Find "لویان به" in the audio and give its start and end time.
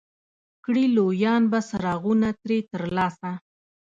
0.97-1.59